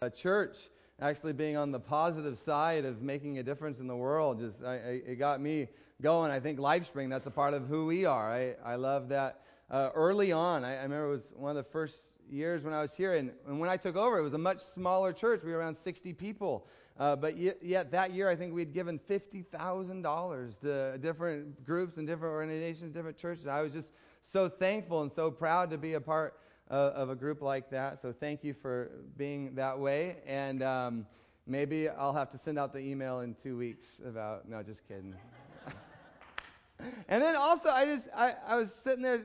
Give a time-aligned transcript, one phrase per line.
[0.00, 0.68] a church
[1.00, 4.38] actually being on the positive side of making a difference in the world.
[4.38, 5.66] Just I, I, it got me
[6.00, 6.30] going.
[6.30, 8.32] I think LifeSpring, that's a part of who we are.
[8.32, 9.40] I, I love that.
[9.68, 11.96] Uh, early on, I, I remember it was one of the first
[12.30, 14.60] years when I was here, and, and when I took over, it was a much
[14.72, 15.42] smaller church.
[15.42, 16.68] We were around 60 people.
[16.96, 22.06] Uh, but yet, yet, that year, I think we'd given $50,000 to different groups and
[22.06, 23.48] different organizations, different churches.
[23.48, 23.92] I was just
[24.22, 26.38] so thankful and so proud to be a part
[26.68, 28.00] of, of a group like that.
[28.00, 30.16] So thank you for being that way.
[30.26, 31.06] And um,
[31.46, 35.14] maybe I'll have to send out the email in two weeks about, no, just kidding.
[37.08, 39.20] and then also, I just, I, I was sitting there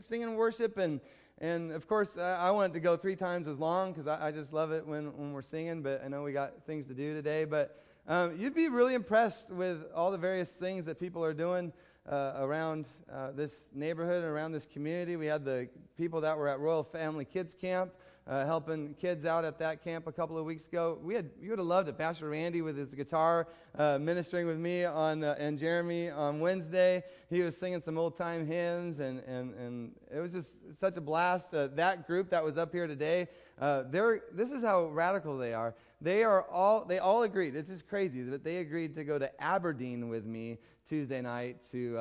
[0.00, 1.00] singing worship and
[1.38, 4.52] and of course, I wanted to go three times as long because I, I, just
[4.52, 7.44] love it when, when we're singing, but I know we got things to do today.
[7.44, 11.72] But um, you'd be really impressed with all the various things that people are doing
[12.10, 15.16] uh, around uh, this neighborhood and around this community.
[15.16, 17.92] We had the people that were at Royal Family Kids Camp
[18.26, 20.98] uh, helping kids out at that camp a couple of weeks ago.
[21.02, 21.98] We had you would have loved it.
[21.98, 27.02] Pastor Randy with his guitar uh, ministering with me on uh, and Jeremy on Wednesday.
[27.28, 31.00] He was singing some old time hymns and and and it was just such a
[31.00, 31.52] blast.
[31.54, 33.28] Uh, that group that was up here today,
[33.60, 35.74] uh, they're this is how radical they are.
[36.00, 37.50] They are all they all agreed.
[37.50, 40.58] This is crazy, but they agreed to go to Aberdeen with me
[40.88, 42.00] Tuesday night to uh,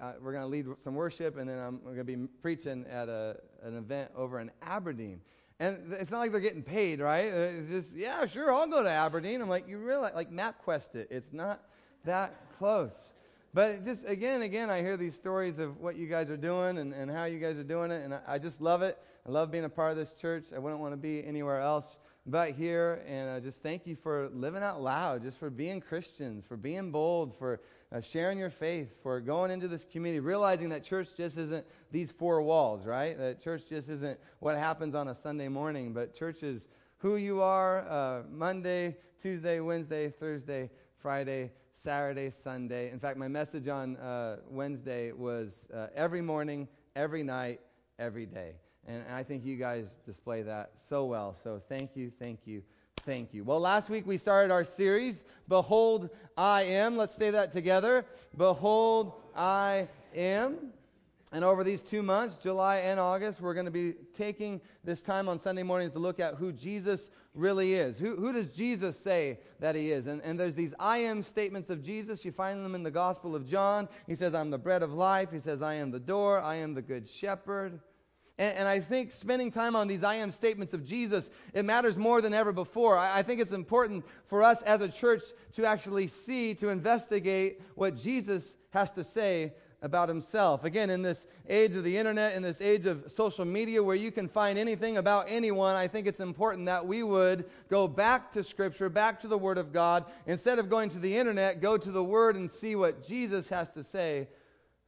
[0.00, 3.08] uh, we're going to lead some worship and then I'm going to be preaching at
[3.08, 5.20] a, an event over in Aberdeen.
[5.60, 7.26] And it's not like they're getting paid, right?
[7.26, 9.40] It's just, yeah, sure, I'll go to Aberdeen.
[9.40, 11.08] I'm like, you realize, like MapQuest it.
[11.10, 11.62] It's not
[12.04, 12.94] that close.
[13.54, 16.94] But just again again, I hear these stories of what you guys are doing and,
[16.94, 18.02] and how you guys are doing it.
[18.02, 18.98] And I, I just love it.
[19.26, 20.46] I love being a part of this church.
[20.54, 23.02] I wouldn't want to be anywhere else but here.
[23.06, 26.90] And uh, just thank you for living out loud, just for being Christians, for being
[26.90, 27.60] bold, for
[27.92, 32.10] uh, sharing your faith, for going into this community, realizing that church just isn't these
[32.10, 33.18] four walls, right?
[33.18, 36.62] That church just isn't what happens on a Sunday morning, but church is
[36.98, 42.90] who you are uh, Monday, Tuesday, Wednesday, Thursday, Friday, Saturday, Sunday.
[42.90, 47.60] In fact, my message on uh, Wednesday was uh, every morning, every night,
[47.98, 48.54] every day.
[48.86, 51.36] And I think you guys display that so well.
[51.42, 52.62] So thank you, thank you,
[53.04, 53.42] Thank you.
[53.42, 56.96] Well, last week we started our series, Behold, I Am.
[56.96, 58.06] Let's say that together.
[58.36, 60.72] Behold, I Am.
[61.32, 65.28] And over these two months, July and August, we're going to be taking this time
[65.28, 67.98] on Sunday mornings to look at who Jesus really is.
[67.98, 70.06] Who, who does Jesus say that he is?
[70.06, 72.24] And, and there's these I am statements of Jesus.
[72.24, 73.88] You find them in the Gospel of John.
[74.06, 75.32] He says, I'm the bread of life.
[75.32, 76.38] He says, I am the door.
[76.38, 77.80] I am the good shepherd.
[78.38, 81.98] And, and, I think spending time on these I am statements of Jesus, it matters
[81.98, 82.96] more than ever before.
[82.96, 85.22] I, I think it's important for us as a church
[85.52, 90.64] to actually see, to investigate what Jesus has to say about himself.
[90.64, 94.12] Again, in this age of the internet, in this age of social media where you
[94.12, 98.44] can find anything about anyone, I think it's important that we would go back to
[98.44, 100.04] Scripture, back to the Word of God.
[100.26, 103.68] Instead of going to the internet, go to the Word and see what Jesus has
[103.70, 104.28] to say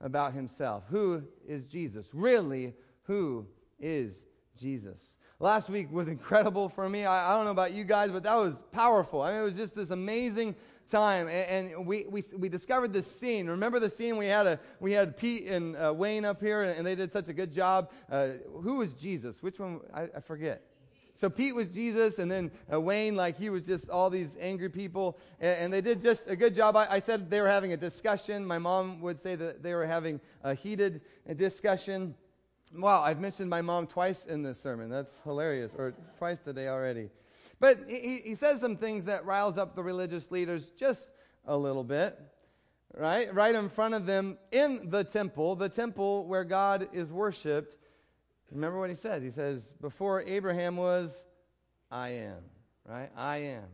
[0.00, 0.84] about himself.
[0.90, 2.10] Who is Jesus?
[2.12, 3.46] Really, who
[3.78, 4.24] is
[4.56, 5.16] Jesus.
[5.40, 7.04] Last week was incredible for me.
[7.04, 9.22] I, I, don't know about you guys, but that was powerful.
[9.22, 10.54] I mean, it was just this amazing
[10.90, 13.48] time, and, and we, we, we discovered this scene.
[13.48, 16.78] Remember the scene we had a we had Pete and uh, Wayne up here, and,
[16.78, 17.90] and, they did such a good job.
[18.10, 18.28] Uh,
[18.62, 19.42] who was Jesus?
[19.42, 19.80] Which one?
[19.92, 20.62] I, I forget.
[21.16, 24.68] So Pete was Jesus, and then uh, Wayne, like he was just all these angry
[24.68, 26.76] people, and, and they did just a good job.
[26.76, 28.44] I, I, said they were having a discussion.
[28.44, 31.02] My mom would say that they were having a heated
[31.36, 32.14] discussion.
[32.76, 34.90] Wow, I've mentioned my mom twice in this sermon.
[34.90, 37.08] That's hilarious, or twice today already.
[37.60, 41.08] But he, he says some things that riles up the religious leaders just
[41.46, 42.18] a little bit,
[42.96, 43.32] right?
[43.32, 47.76] Right in front of them in the temple, the temple where God is worshiped.
[48.50, 49.22] Remember what he says?
[49.22, 51.14] He says, Before Abraham was,
[51.92, 52.42] I am,
[52.84, 53.10] right?
[53.16, 53.64] I am.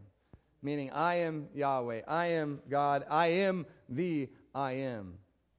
[0.62, 2.02] Meaning, I am Yahweh.
[2.06, 3.06] I am God.
[3.10, 5.14] I am the I am.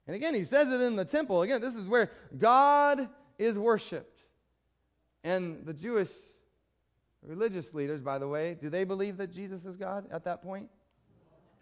[0.06, 1.42] And again, he says it in the temple.
[1.42, 3.10] Again, this is where God
[3.42, 4.20] is worshiped.
[5.24, 6.12] And the Jewish
[7.26, 10.70] religious leaders, by the way, do they believe that Jesus is God at that point?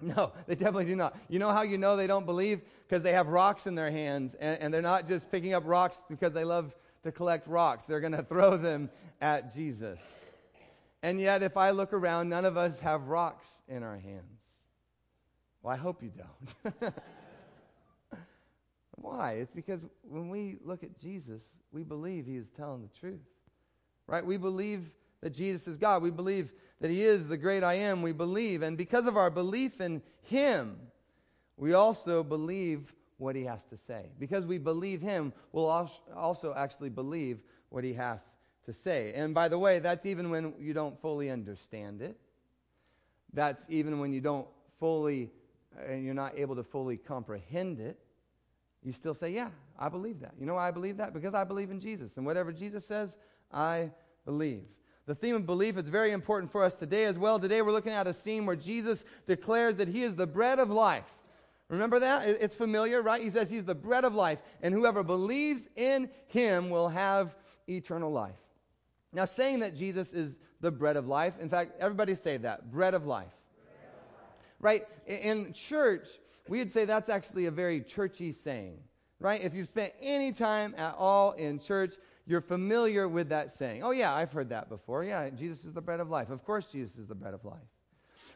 [0.02, 1.18] No, they definitely do not.
[1.30, 2.62] You know how you know they don't believe?
[2.88, 6.04] Because they have rocks in their hands, and, and they're not just picking up rocks
[6.10, 7.86] because they love to collect rocks.
[7.86, 8.90] They're going to throw them
[9.22, 10.00] at Jesus.
[11.02, 14.26] And yet, if I look around, none of us have rocks in our hands.
[15.62, 16.94] Well, I hope you don't.
[19.02, 19.34] Why?
[19.34, 23.20] It's because when we look at Jesus, we believe he is telling the truth.
[24.08, 24.26] Right?
[24.26, 24.90] We believe
[25.22, 26.02] that Jesus is God.
[26.02, 26.52] We believe
[26.82, 28.02] that he is the great I am.
[28.02, 28.62] We believe.
[28.62, 30.78] And because of our belief in him,
[31.58, 34.12] we also believe what he has to say.
[34.18, 35.70] Because we believe him, we'll
[36.16, 38.22] also actually believe what he has
[38.66, 39.14] to say.
[39.14, 42.18] And by the way, that's even when you don't fully understand it.
[43.34, 44.48] That's even when you don't
[44.80, 45.30] fully,
[45.88, 48.00] and you're not able to fully comprehend it.
[48.84, 50.34] You still say, Yeah, I believe that.
[50.40, 51.14] You know why I believe that?
[51.14, 52.18] Because I believe in Jesus.
[52.18, 53.18] And whatever Jesus says,
[53.52, 53.92] I
[54.26, 54.64] believe.
[55.06, 57.40] The theme of belief is very important for us today as well.
[57.40, 60.70] Today we're looking at a scene where Jesus declares that he is the bread of
[60.70, 61.12] life.
[61.68, 62.28] Remember that?
[62.28, 63.22] It's familiar, right?
[63.22, 67.36] He says he's the bread of life, and whoever believes in him will have
[67.68, 68.36] eternal life.
[69.14, 72.94] Now, saying that Jesus is the bread of life, in fact, everybody say that bread
[72.94, 73.34] of life.
[74.60, 74.86] Bread of life.
[75.08, 75.24] Right?
[75.26, 76.08] In church,
[76.50, 78.80] we'd say that's actually a very churchy saying,
[79.20, 79.42] right?
[79.42, 81.94] If you've spent any time at all in church,
[82.26, 83.84] you're familiar with that saying.
[83.84, 85.04] Oh, yeah, I've heard that before.
[85.04, 86.30] Yeah, Jesus is the bread of life.
[86.30, 87.58] Of course, Jesus is the bread of life.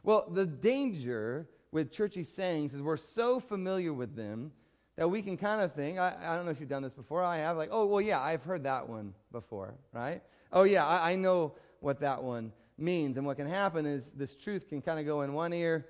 [0.03, 4.51] Well, the danger with churchy sayings is we're so familiar with them
[4.95, 7.23] that we can kind of think, I, I, don't know if you've done this before,
[7.23, 10.21] I have, like, oh, well, yeah, I've heard that one before, right?
[10.51, 13.17] Oh, yeah, I, I know what that one means.
[13.17, 15.87] And what can happen is this truth can kind of go in one ear,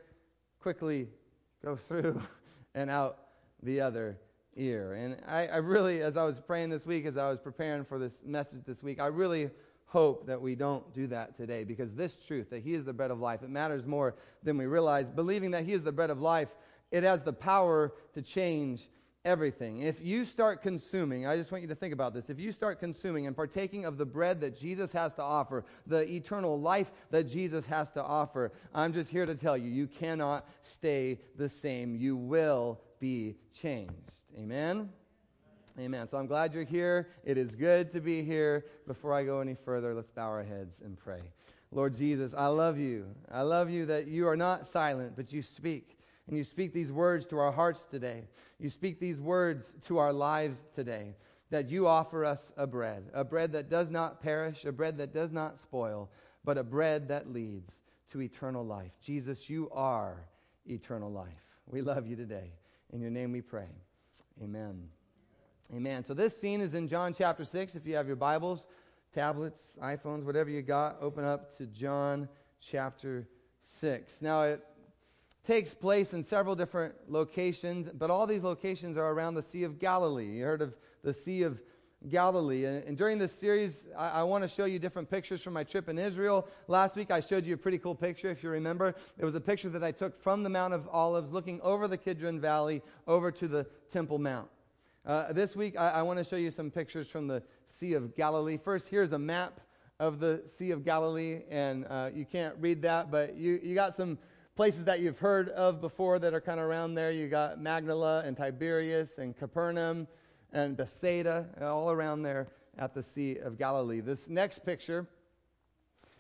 [0.62, 1.10] quickly
[1.64, 2.22] go through,
[2.76, 3.20] and out
[3.62, 4.18] the other
[4.56, 4.94] ear.
[4.94, 7.98] And I, I really, as I was praying this week, as I was preparing for
[7.98, 9.50] this message this week, I really
[9.86, 13.12] hope that we don't do that today because this truth, that He is the bread
[13.12, 15.10] of life, it matters more than we realize.
[15.10, 16.50] Believing that He is the bread of life,
[16.92, 18.90] it has the power to change
[19.26, 19.82] everything.
[19.82, 22.30] If you start consuming, I just want you to think about this.
[22.30, 26.10] If you start consuming and partaking of the bread that Jesus has to offer, the
[26.12, 30.46] eternal life that Jesus has to offer, I'm just here to tell you, you cannot
[30.64, 31.96] stay the same.
[31.96, 33.94] You will be changed.
[34.38, 34.90] Amen?
[35.80, 36.08] Amen.
[36.10, 37.08] So I'm glad you're here.
[37.24, 38.66] It is good to be here.
[38.88, 41.22] Before I go any further, let's bow our heads and pray.
[41.72, 43.08] Lord Jesus, I love you.
[43.32, 45.98] I love you that you are not silent, but you speak.
[46.28, 48.28] And you speak these words to our hearts today.
[48.60, 51.16] You speak these words to our lives today.
[51.50, 55.14] That you offer us a bread, a bread that does not perish, a bread that
[55.14, 56.10] does not spoil,
[56.44, 57.82] but a bread that leads
[58.12, 58.92] to eternal life.
[59.02, 60.26] Jesus, you are
[60.66, 61.28] eternal life.
[61.68, 62.54] We love you today.
[62.92, 63.70] In your name we pray.
[64.42, 64.90] Amen.
[65.74, 66.04] Amen.
[66.04, 67.76] So this scene is in John chapter 6.
[67.76, 68.68] If you have your Bibles,
[69.14, 72.28] tablets, iPhones, whatever you got, open up to John
[72.60, 73.28] chapter
[73.62, 74.22] 6.
[74.22, 74.66] Now, it
[75.46, 79.78] takes place in several different locations, but all these locations are around the Sea of
[79.80, 80.38] Galilee.
[80.38, 81.60] You heard of the Sea of
[82.10, 82.66] Galilee.
[82.66, 85.64] And, and during this series, I, I want to show you different pictures from my
[85.64, 86.48] trip in Israel.
[86.68, 88.96] Last week, I showed you a pretty cool picture, if you remember.
[89.18, 91.98] It was a picture that I took from the Mount of Olives, looking over the
[91.98, 94.48] Kidron Valley over to the Temple Mount.
[95.06, 98.16] Uh, this week, I, I want to show you some pictures from the Sea of
[98.16, 98.58] Galilee.
[98.58, 99.60] First, here's a map
[100.00, 103.94] of the Sea of Galilee, and uh, you can't read that, but you, you got
[103.94, 104.18] some
[104.56, 107.12] places that you've heard of before that are kind of around there.
[107.12, 110.08] You got Magdala and Tiberias and Capernaum
[110.52, 112.48] and Bethsaida, all around there
[112.78, 114.00] at the Sea of Galilee.
[114.00, 115.08] This next picture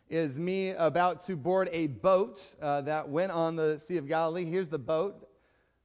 [0.09, 4.45] is me about to board a boat uh, that went on the Sea of Galilee.
[4.45, 5.29] Here's the boat.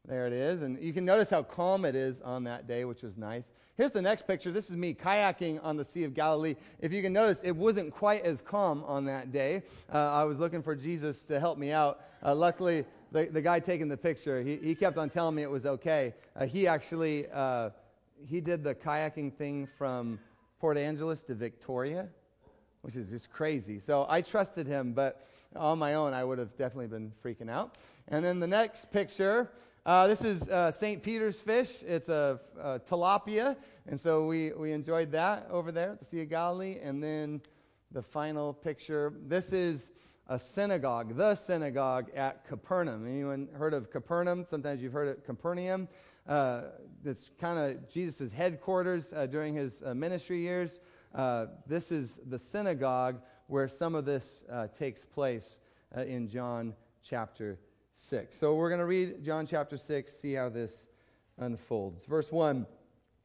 [0.06, 0.62] There it is.
[0.62, 3.52] And you can notice how calm it is on that day, which was nice.
[3.78, 4.50] Here's the next picture.
[4.50, 6.56] This is me kayaking on the Sea of Galilee.
[6.80, 9.62] If you can notice, it wasn't quite as calm on that day.
[9.94, 12.00] Uh, I was looking for Jesus to help me out.
[12.20, 15.50] Uh, luckily, the, the guy taking the picture, he, he kept on telling me it
[15.50, 16.12] was okay.
[16.34, 17.70] Uh, he actually, uh,
[18.26, 20.18] he did the kayaking thing from
[20.60, 22.08] Port Angeles to Victoria,
[22.82, 23.78] which is just crazy.
[23.78, 25.24] So I trusted him, but
[25.54, 27.78] on my own, I would have definitely been freaking out.
[28.08, 29.52] And then the next picture,
[29.88, 31.02] uh, this is uh, St.
[31.02, 31.82] Peter's fish.
[31.82, 36.20] It's a, a, tilapia, and so we, we enjoyed that over there at the Sea
[36.20, 36.76] of Galilee.
[36.82, 37.40] And then
[37.90, 39.14] the final picture.
[39.26, 39.88] This is
[40.26, 43.06] a synagogue, the synagogue at Capernaum.
[43.06, 44.44] Anyone heard of Capernaum?
[44.50, 45.88] Sometimes you've heard of Capernaum.
[46.28, 46.64] Uh,
[47.02, 50.80] it's kind of Jesus' headquarters uh, during his uh, ministry years.
[51.14, 55.60] Uh, this is the synagogue where some of this uh, takes place
[55.96, 57.58] in John chapter
[57.98, 58.38] 6.
[58.38, 60.86] So we're going to read John chapter 6, see how this
[61.38, 62.04] unfolds.
[62.06, 62.66] Verse 1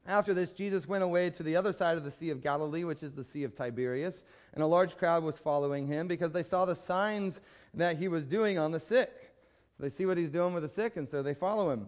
[0.06, 3.04] After this, Jesus went away to the other side of the Sea of Galilee, which
[3.04, 6.66] is the Sea of Tiberias, and a large crowd was following him because they saw
[6.66, 7.40] the signs
[7.74, 9.32] that he was doing on the sick.
[9.78, 11.88] So they see what he's doing with the sick, and so they follow him.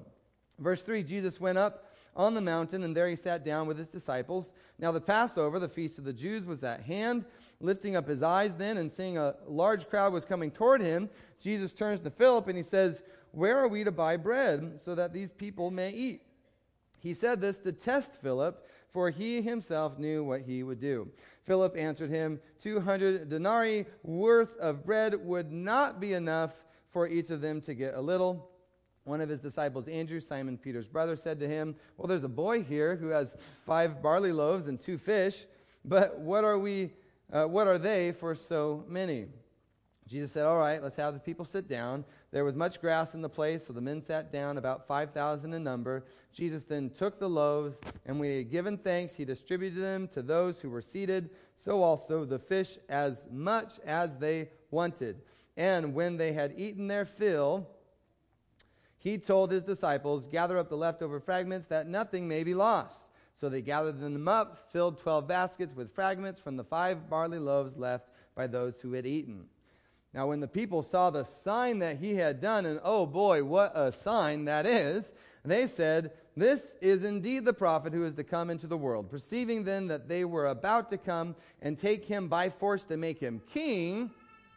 [0.60, 3.90] Verse 3 Jesus went up on the mountain, and there he sat down with his
[3.90, 4.54] disciples.
[4.80, 7.26] Now the Passover, the feast of the Jews, was at hand.
[7.60, 11.10] Lifting up his eyes then and seeing a large crowd was coming toward him,
[11.42, 15.14] Jesus turns to Philip and he says, Where are we to buy bread so that
[15.14, 16.22] these people may eat?
[17.00, 21.08] He said this to test Philip, for he himself knew what he would do.
[21.46, 26.52] Philip answered him, 200 denarii worth of bread would not be enough
[26.90, 28.50] for each of them to get a little.
[29.04, 32.64] One of his disciples, Andrew, Simon Peter's brother, said to him, Well, there's a boy
[32.64, 33.36] here who has
[33.68, 35.46] five barley loaves and two fish,
[35.84, 36.92] but what are we
[37.32, 39.28] uh, What are they for so many?
[40.08, 42.06] Jesus said, All right, let's have the people sit down.
[42.32, 45.64] There was much grass in the place, so the men sat down, about 5,000 in
[45.64, 46.06] number.
[46.32, 50.22] Jesus then took the loaves, and when he had given thanks, he distributed them to
[50.22, 55.22] those who were seated, so also the fish as much as they wanted.
[55.58, 57.68] And when they had eaten their fill,
[59.00, 63.06] he told his disciples, Gather up the leftover fragments, that nothing may be lost.
[63.40, 67.76] So they gathered them up, filled 12 baskets with fragments from the five barley loaves
[67.78, 69.46] left by those who had eaten.
[70.16, 73.74] Now, when the people saw the sign that he had done, and oh boy, what
[73.76, 75.12] a sign that is,
[75.44, 79.12] they said, This is indeed the prophet who is to come into the world.
[79.12, 83.20] Perceiving then that they were about to come and take him by force to make
[83.20, 84.10] him king,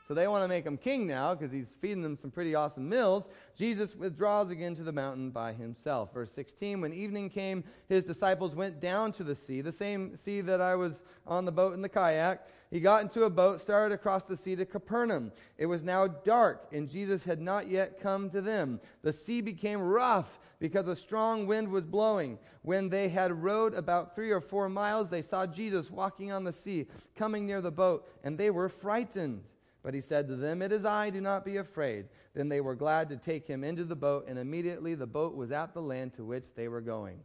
[0.08, 2.88] so they want to make him king now because he's feeding them some pretty awesome
[2.88, 3.28] meals.
[3.54, 6.14] Jesus withdraws again to the mountain by himself.
[6.14, 10.40] Verse 16 When evening came, his disciples went down to the sea, the same sea
[10.40, 12.48] that I was on the boat in the kayak.
[12.70, 15.30] He got into a boat, started across the sea to Capernaum.
[15.58, 18.80] It was now dark, and Jesus had not yet come to them.
[19.02, 22.38] The sea became rough because a strong wind was blowing.
[22.62, 26.52] When they had rowed about three or four miles, they saw Jesus walking on the
[26.52, 29.42] sea, coming near the boat, and they were frightened.
[29.88, 32.08] But he said to them, It is I, do not be afraid.
[32.34, 35.50] Then they were glad to take him into the boat, and immediately the boat was
[35.50, 37.20] at the land to which they were going.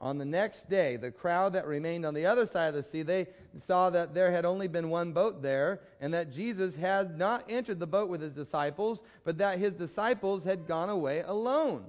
[0.00, 3.02] On the next day, the crowd that remained on the other side of the sea,
[3.02, 3.26] they
[3.66, 7.80] saw that there had only been one boat there, and that Jesus had not entered
[7.80, 11.84] the boat with his disciples, but that his disciples had gone away alone.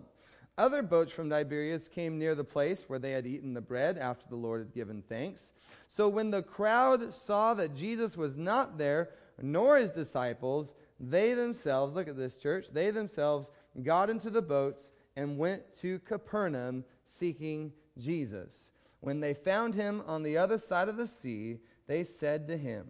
[0.57, 4.25] Other boats from Tiberias came near the place where they had eaten the bread after
[4.27, 5.47] the Lord had given thanks.
[5.87, 9.09] So when the crowd saw that Jesus was not there,
[9.41, 13.49] nor his disciples, they themselves, look at this church, they themselves
[13.83, 18.71] got into the boats and went to Capernaum seeking Jesus.
[18.99, 22.87] When they found him on the other side of the sea, they said to him,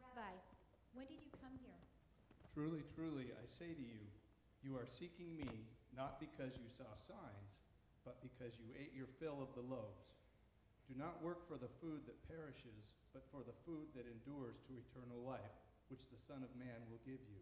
[0.00, 0.30] Rabbi,
[0.94, 1.78] when did you come here?
[2.54, 4.02] Truly, truly, I say to you,
[4.62, 7.50] you are seeking me not because you saw signs,
[8.04, 10.14] but because you ate your fill of the loaves.
[10.88, 14.76] Do not work for the food that perishes but for the food that endures to
[14.76, 15.54] eternal life,
[15.92, 17.40] which the Son of Man will give you.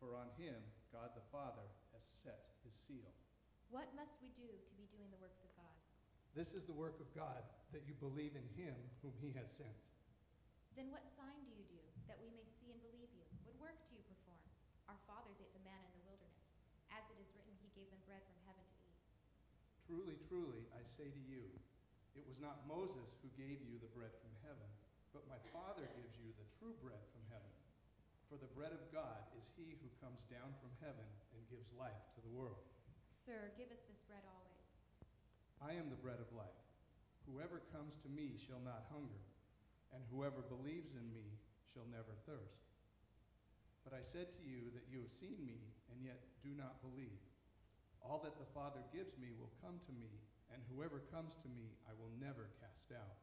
[0.00, 0.56] For on him
[0.88, 3.12] God the Father has set his seal.
[3.68, 5.76] What must we do to be doing the works of God?
[6.32, 7.44] This is the work of God,
[7.76, 9.76] that you believe in him whom he has sent.
[10.72, 13.24] Then what sign do you do, that we may see and believe you?
[13.44, 14.40] What work do you perform?
[14.88, 16.48] Our fathers ate the manna in the wilderness.
[16.88, 19.00] As it is written, he gave them bread from heaven to eat.
[19.84, 21.44] Truly, truly, I say to you,
[22.16, 24.68] it was not Moses who gave you the bread from heaven
[25.12, 27.52] but my Father gives you the true bread from heaven.
[28.32, 31.04] For the bread of God is he who comes down from heaven
[31.36, 32.64] and gives life to the world.
[33.12, 34.66] Sir, give us this bread always.
[35.60, 36.64] I am the bread of life.
[37.28, 39.22] Whoever comes to me shall not hunger,
[39.94, 41.38] and whoever believes in me
[41.70, 42.66] shall never thirst.
[43.84, 45.60] But I said to you that you have seen me,
[45.92, 47.20] and yet do not believe.
[48.02, 50.10] All that the Father gives me will come to me,
[50.50, 53.22] and whoever comes to me I will never cast out.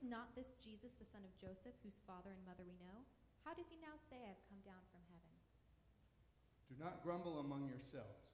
[0.00, 3.04] Is not this Jesus, the son of Joseph, whose father and mother we know?
[3.44, 5.36] How does he now say, I have come down from heaven?
[6.72, 8.32] Do not grumble among yourselves.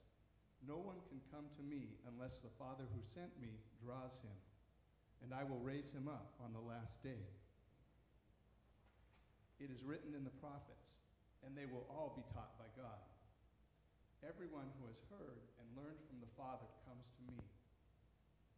[0.62, 4.38] No one can come to me unless the Father who sent me draws him,
[5.26, 7.26] and I will raise him up on the last day.
[9.58, 10.87] It is written in the prophets,
[11.42, 13.02] and they will all be taught by God.
[14.23, 16.70] Everyone who has heard and learned from the Father.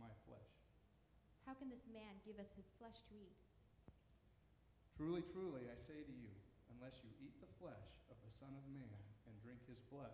[0.00, 0.50] my flesh.
[1.44, 3.36] How can this man give us his flesh to eat?
[4.96, 6.32] Truly, truly, I say to you,
[6.76, 10.12] unless you eat the flesh of the Son of Man and drink his blood,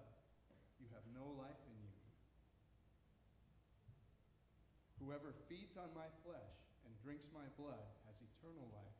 [0.83, 1.95] you have no life in you.
[5.03, 8.99] Whoever feeds on my flesh and drinks my blood has eternal life,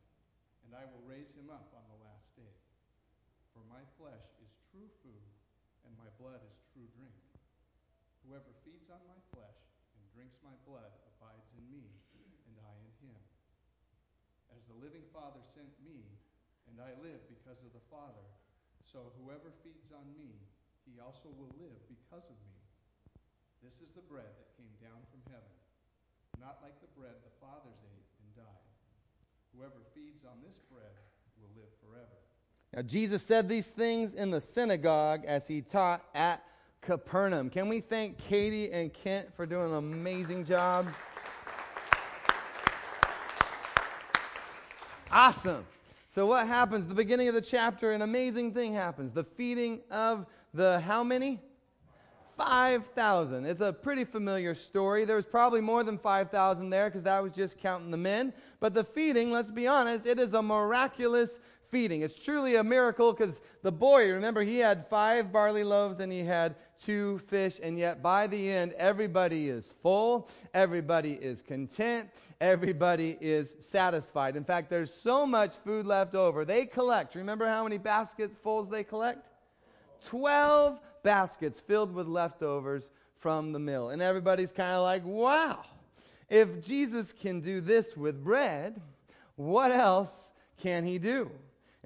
[0.63, 2.55] and I will raise him up on the last day.
[3.51, 5.27] For my flesh is true food,
[5.83, 7.19] and my blood is true drink.
[8.23, 9.66] Whoever feeds on my flesh
[10.17, 11.85] drinks my blood abides in me,
[12.49, 13.21] and I in him.
[14.49, 16.01] As the living Father sent me,
[16.65, 18.25] and I live because of the Father,
[18.81, 20.33] so whoever feeds on me,
[20.89, 22.57] he also will live because of me.
[23.61, 25.53] This is the bread that came down from heaven,
[26.41, 28.69] not like the bread the fathers ate and died.
[29.53, 30.97] Whoever feeds on this bread
[31.37, 32.17] will live forever.
[32.73, 36.41] Now, Jesus said these things in the synagogue as he taught at
[36.87, 37.49] Capernaum.
[37.49, 40.87] Can we thank Katie and Kent for doing an amazing job?
[45.11, 45.65] Awesome.
[46.07, 46.87] So, what happens?
[46.87, 49.11] The beginning of the chapter, an amazing thing happens.
[49.11, 51.41] The feeding of the how many?
[52.37, 53.45] 5,000.
[53.45, 55.03] It's a pretty familiar story.
[55.03, 58.31] There was probably more than 5,000 there because that was just counting the men.
[58.61, 61.31] But the feeding, let's be honest, it is a miraculous
[61.69, 62.01] feeding.
[62.01, 66.19] It's truly a miracle because the boy, remember, he had five barley loaves and he
[66.19, 72.09] had two fish, and yet by the end, everybody is full, everybody is content,
[72.41, 74.35] everybody is satisfied.
[74.35, 76.45] In fact, there's so much food left over.
[76.45, 79.27] They collect, remember how many basketfuls they collect?
[80.05, 83.89] 12 baskets filled with leftovers from the mill.
[83.89, 85.63] And everybody's kind of like, wow,
[86.29, 88.79] if Jesus can do this with bread,
[89.35, 90.31] what else
[90.61, 91.31] can he do?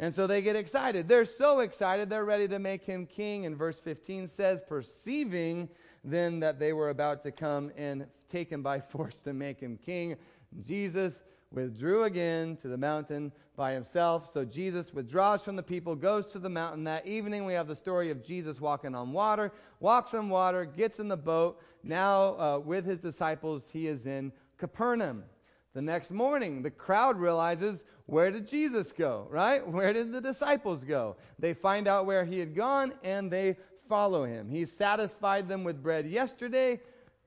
[0.02, 1.08] And so they get excited.
[1.08, 3.46] They're so excited, they're ready to make him king.
[3.46, 5.70] And verse 15 says, perceiving
[6.04, 9.78] then that they were about to come and take him by force to make him
[9.78, 10.16] king,
[10.64, 11.14] Jesus
[11.52, 14.32] withdrew again to the mountain by himself.
[14.34, 16.84] So Jesus withdraws from the people, goes to the mountain.
[16.86, 21.00] That evening, we have the story of Jesus walking on water, walks on water, gets
[21.00, 21.62] in the boat.
[21.84, 25.26] Now, uh, with his disciples, he is in Capernaum.
[25.74, 29.66] The next morning, the crowd realizes where did Jesus go, right?
[29.76, 31.16] Where did the disciples go?
[31.40, 33.56] They find out where he had gone and they
[33.88, 34.50] follow him.
[34.50, 36.82] He satisfied them with bread yesterday.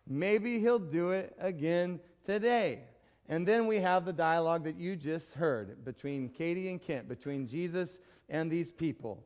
[0.07, 2.83] Maybe he'll do it again today.
[3.31, 7.47] And then we have the dialogue that you just heard between Katie and Kent, between
[7.49, 9.25] Jesus and these people.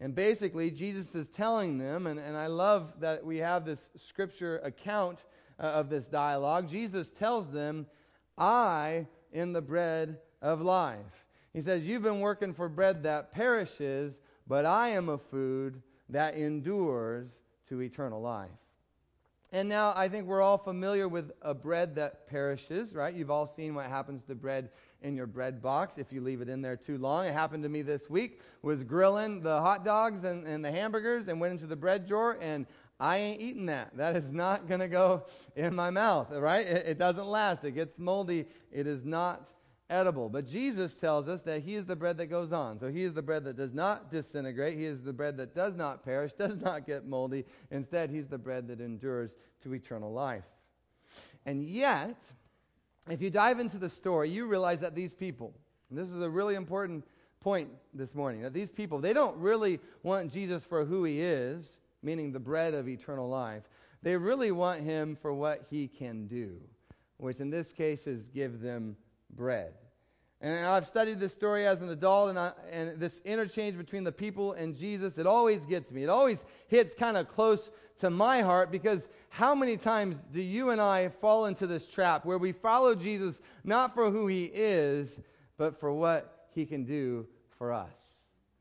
[0.00, 4.58] And basically, Jesus is telling them, and, and I love that we have this scripture
[4.64, 5.20] account
[5.60, 6.68] uh, of this dialogue.
[6.68, 7.86] Jesus tells them,
[8.36, 11.24] I am the bread of life.
[11.52, 16.34] He says, You've been working for bread that perishes, but I am a food that
[16.34, 17.28] endures
[17.68, 18.50] to eternal life.
[19.52, 23.14] And now I think we're all familiar with a bread that perishes, right?
[23.14, 24.70] You've all seen what happens to bread
[25.02, 27.26] in your bread box if you leave it in there too long.
[27.26, 28.40] It happened to me this week.
[28.62, 32.38] Was grilling the hot dogs and, and the hamburgers and went into the bread drawer
[32.40, 32.66] and
[32.98, 33.96] I ain't eating that.
[33.96, 36.66] That is not going to go in my mouth, right?
[36.66, 37.62] It, it doesn't last.
[37.64, 38.46] It gets moldy.
[38.72, 39.48] It is not
[39.90, 40.28] edible.
[40.28, 42.78] But Jesus tells us that He is the bread that goes on.
[42.78, 44.78] So He is the bread that does not disintegrate.
[44.78, 47.44] He is the bread that does not perish, does not get moldy.
[47.70, 50.44] Instead, He's the bread that endures to eternal life.
[51.44, 52.16] And yet,
[53.08, 55.54] if you dive into the story, you realize that these people,
[55.90, 57.04] this is a really important
[57.40, 61.80] point this morning, that these people, they don't really want Jesus for who He is,
[62.02, 63.62] meaning the bread of eternal life.
[64.02, 66.60] They really want Him for what He can do,
[67.18, 68.96] which in this case is give them
[69.36, 69.74] bread.
[70.40, 74.12] And I've studied this story as an adult, and, I, and this interchange between the
[74.12, 76.02] people and Jesus, it always gets me.
[76.02, 77.70] It always hits kind of close
[78.00, 82.26] to my heart because how many times do you and I fall into this trap
[82.26, 85.20] where we follow Jesus not for who he is,
[85.56, 87.26] but for what he can do
[87.58, 87.88] for us?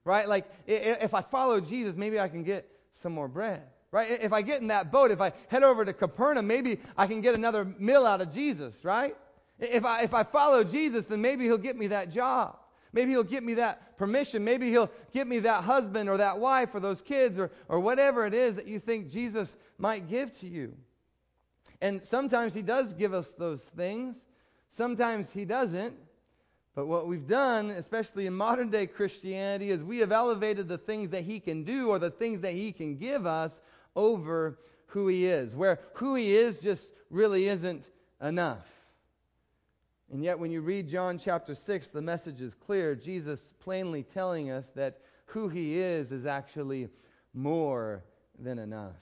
[0.06, 0.28] Right?
[0.30, 3.64] Like, if I follow Jesus, maybe I can get some more bread.
[3.92, 4.10] Right?
[4.22, 7.22] If I get in that boat, if I head over to Capernaum, maybe I can
[7.22, 9.16] get another meal out of Jesus, right?
[9.60, 12.58] If I, if I follow Jesus, then maybe he'll get me that job.
[12.92, 14.44] Maybe he'll get me that permission.
[14.44, 18.26] Maybe he'll get me that husband or that wife or those kids or, or whatever
[18.26, 20.74] it is that you think Jesus might give to you.
[21.82, 24.16] And sometimes he does give us those things,
[24.68, 25.96] sometimes he doesn't.
[26.74, 31.10] But what we've done, especially in modern day Christianity, is we have elevated the things
[31.12, 33.62] that he can do or the things that he can give us
[33.96, 37.86] over who he is, where who he is just really isn't
[38.22, 38.66] enough.
[40.12, 42.96] And yet, when you read John chapter 6, the message is clear.
[42.96, 46.90] Jesus plainly telling us that who he is is actually
[47.34, 48.04] more
[48.38, 48.96] than enough.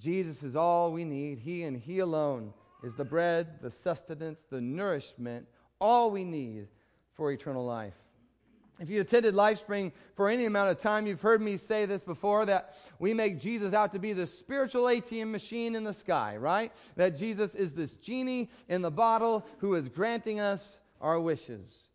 [0.00, 1.38] Jesus is all we need.
[1.38, 5.46] He and he alone is the bread, the sustenance, the nourishment,
[5.80, 6.68] all we need
[7.14, 7.94] for eternal life.
[8.80, 12.46] If you attended LifeSpring for any amount of time, you've heard me say this before
[12.46, 16.72] that we make Jesus out to be the spiritual ATM machine in the sky, right?
[16.96, 21.88] That Jesus is this genie in the bottle who is granting us our wishes.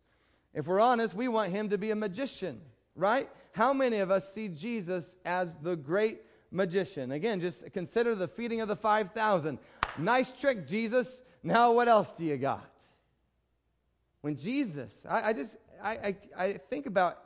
[0.54, 2.60] If we're honest, we want him to be a magician,
[2.94, 3.28] right?
[3.52, 7.12] How many of us see Jesus as the great magician?
[7.12, 9.58] Again, just consider the feeding of the 5,000.
[9.98, 11.20] Nice trick, Jesus.
[11.42, 12.64] Now, what else do you got?
[14.20, 17.18] When Jesus, I, I just, I, I, I think about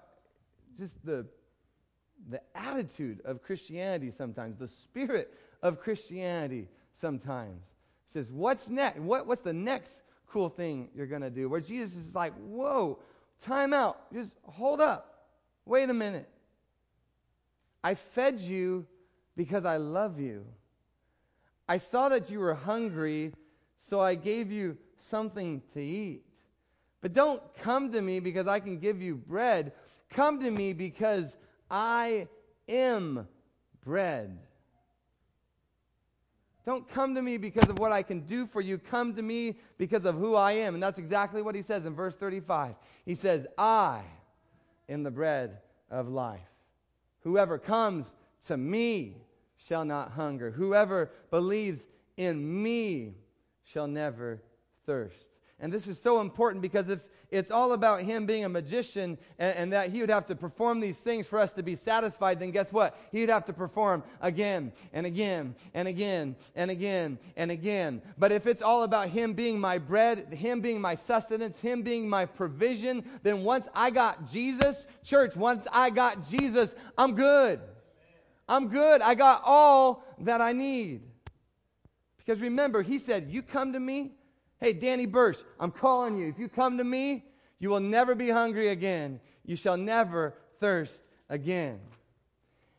[0.77, 1.27] just the,
[2.31, 7.63] the attitude of Christianity sometimes, the spirit of Christianity sometimes.
[8.09, 9.01] He says, What's next?
[9.01, 11.49] What, what's the next cool thing you're going to do?
[11.49, 12.99] Where Jesus is like, Whoa,
[13.43, 14.13] time out.
[14.13, 15.27] Just hold up.
[15.65, 16.29] Wait a minute.
[17.85, 18.87] I fed you
[19.37, 20.45] because I love you.
[21.69, 23.33] I saw that you were hungry,
[23.79, 26.23] so I gave you something to eat.
[27.03, 29.73] But don't come to me because I can give you bread.
[30.15, 31.37] Come to me because
[31.71, 32.29] I
[32.69, 33.27] am
[33.85, 34.39] bread.
[36.65, 38.79] Don't come to me because of what I can do for you.
[38.79, 40.75] Come to me because of who I am.
[40.75, 42.77] And that's exactly what he says in verse 35.
[43.05, 44.03] He says, I
[44.89, 45.59] am the bread
[45.91, 46.41] of life.
[47.25, 48.07] Whoever comes
[48.47, 49.17] to me
[49.57, 50.53] shall not hunger.
[50.53, 51.81] Whoever believes
[52.17, 53.15] in me
[53.65, 54.41] shall never
[54.87, 55.32] thirst.
[55.63, 56.99] And this is so important because if
[57.31, 60.81] it's all about him being a magician and, and, that he would have to perform
[60.81, 62.99] these things for us to be satisfied, then guess what?
[63.13, 68.03] He'd have to perform again and again and again and again and again.
[68.19, 72.09] But if it's all about him being my bread, him being my sustenance, him being
[72.09, 77.61] my provision, then once I got Jesus, church, once I got Jesus, I'm good.
[78.49, 79.01] I'm good.
[79.01, 81.03] I got all that I need.
[82.19, 84.13] Because remember, he said, You come to me
[84.63, 86.29] Hey, Danny Bursch, I'm calling you.
[86.29, 87.25] If you come to me,
[87.59, 89.19] you will never be hungry again.
[89.45, 91.81] You shall never thirst again.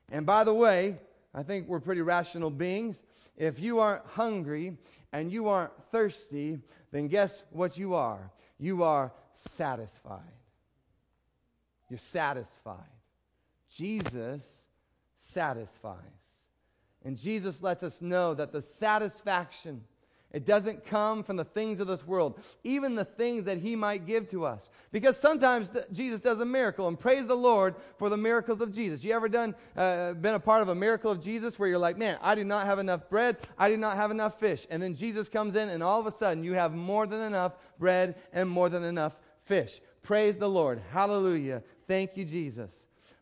[0.09, 0.97] And by the way,
[1.35, 3.03] I think we're pretty rational beings.
[3.35, 4.77] If you aren't hungry
[5.11, 6.57] and you aren't thirsty,
[6.93, 8.31] then guess what you are?
[8.57, 10.21] You are satisfied.
[11.89, 12.77] You're satisfied.
[13.69, 14.41] Jesus
[15.17, 15.97] satisfies.
[17.03, 19.81] And Jesus lets us know that the satisfaction
[20.33, 24.07] it doesn't come from the things of this world, even the things that He might
[24.07, 24.67] give to us.
[24.91, 28.73] Because sometimes th- Jesus does a miracle, and praise the Lord for the miracles of
[28.73, 29.03] Jesus.
[29.03, 31.99] You ever done uh, been a part of a miracle of Jesus where you're like,
[31.99, 34.95] man, I do not have enough bread, I do not have enough fish, and then
[34.95, 38.49] Jesus comes in, and all of a sudden you have more than enough bread and
[38.49, 39.13] more than enough
[39.45, 39.81] fish.
[40.01, 40.81] Praise the Lord.
[40.91, 41.61] Hallelujah.
[41.87, 42.71] Thank you, Jesus.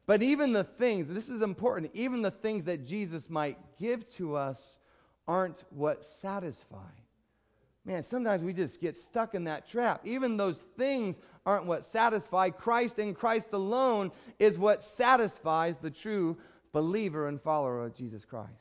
[0.06, 4.36] But even the things, this is important, even the things that Jesus might give to
[4.36, 4.80] us
[5.28, 6.78] aren't what satisfy.
[7.84, 10.02] Man, sometimes we just get stuck in that trap.
[10.06, 12.50] Even those things aren't what satisfy.
[12.50, 16.38] Christ and Christ alone is what satisfies the true
[16.74, 18.52] believer and follower of Jesus Christ.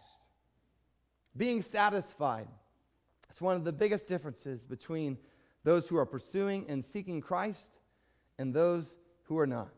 [1.37, 2.48] Being satisfied.
[3.30, 5.18] It's one of the biggest differences between
[5.64, 7.66] those who are pursuing and seeking Christ
[8.38, 8.87] and those
[9.24, 9.68] who are not.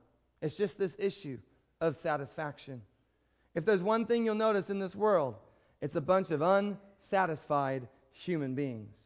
[0.41, 1.39] It's just this issue
[1.81, 2.83] of satisfaction.
[3.55, 5.35] If there's one thing you'll notice in this world,
[5.81, 8.97] it's a bunch of unsatisfied human beings.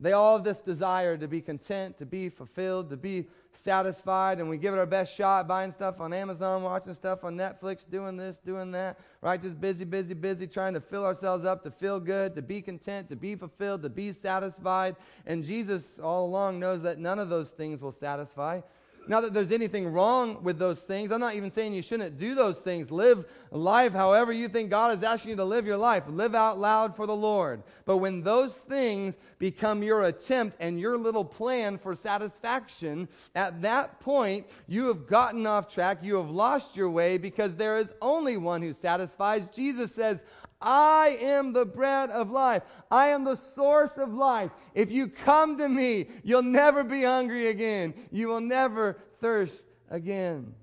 [0.00, 4.48] They all have this desire to be content, to be fulfilled, to be satisfied, and
[4.48, 8.16] we give it our best shot buying stuff on Amazon, watching stuff on Netflix, doing
[8.16, 9.40] this, doing that, right?
[9.40, 13.08] Just busy, busy, busy, trying to fill ourselves up, to feel good, to be content,
[13.08, 14.96] to be fulfilled, to be satisfied.
[15.26, 18.60] And Jesus all along knows that none of those things will satisfy.
[19.06, 21.12] Not that there's anything wrong with those things.
[21.12, 22.90] I'm not even saying you shouldn't do those things.
[22.90, 26.04] Live life however you think God is asking you to live your life.
[26.08, 27.62] Live out loud for the Lord.
[27.84, 34.00] But when those things become your attempt and your little plan for satisfaction, at that
[34.00, 35.98] point, you have gotten off track.
[36.02, 39.46] You have lost your way because there is only one who satisfies.
[39.54, 40.22] Jesus says,
[40.64, 42.62] I am the bread of life.
[42.90, 44.50] I am the source of life.
[44.74, 47.92] If you come to me, you'll never be hungry again.
[48.10, 50.54] You will never thirst again.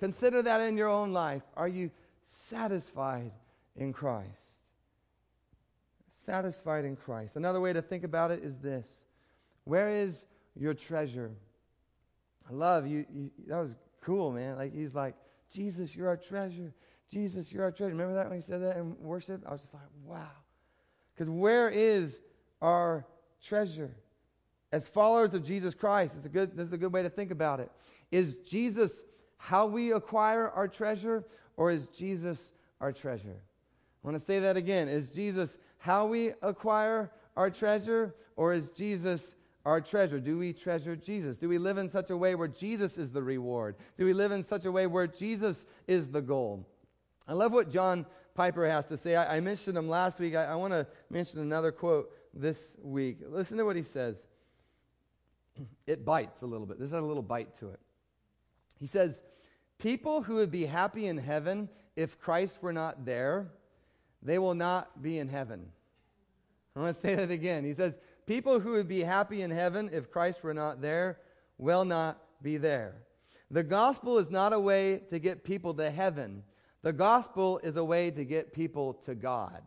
[0.00, 1.42] Consider that in your own life.
[1.56, 1.90] Are you
[2.24, 3.30] satisfied
[3.76, 4.56] in Christ?
[6.26, 7.36] Satisfied in Christ.
[7.36, 9.04] Another way to think about it is this
[9.64, 10.24] Where is
[10.56, 11.30] your treasure?
[12.50, 13.06] I love you.
[13.14, 13.70] you that was
[14.02, 14.56] cool, man.
[14.56, 15.14] Like, he's like,
[15.52, 16.72] Jesus, you're our treasure.
[17.10, 17.92] Jesus, you're our treasure.
[17.92, 19.42] Remember that when he said that in worship?
[19.46, 20.30] I was just like, wow.
[21.14, 22.20] Because where is
[22.62, 23.04] our
[23.42, 23.90] treasure?
[24.72, 27.32] As followers of Jesus Christ, it's a good, this is a good way to think
[27.32, 27.70] about it.
[28.12, 28.92] Is Jesus
[29.36, 31.24] how we acquire our treasure,
[31.56, 33.36] or is Jesus our treasure?
[33.36, 34.88] I want to say that again.
[34.88, 39.34] Is Jesus how we acquire our treasure, or is Jesus
[39.66, 40.20] our treasure?
[40.20, 41.38] Do we treasure Jesus?
[41.38, 43.74] Do we live in such a way where Jesus is the reward?
[43.98, 46.66] Do we live in such a way where Jesus is the goal?
[47.30, 49.14] I love what John Piper has to say.
[49.14, 50.34] I, I mentioned him last week.
[50.34, 53.18] I, I want to mention another quote this week.
[53.24, 54.26] Listen to what he says.
[55.86, 56.80] it bites a little bit.
[56.80, 57.78] This has a little bite to it.
[58.80, 59.22] He says,
[59.78, 63.52] People who would be happy in heaven if Christ were not there,
[64.20, 65.66] they will not be in heaven.
[66.74, 67.64] I want to say that again.
[67.64, 67.94] He says,
[68.26, 71.20] People who would be happy in heaven if Christ were not there
[71.58, 73.04] will not be there.
[73.52, 76.42] The gospel is not a way to get people to heaven,
[76.82, 79.62] the gospel is a way to get people to God.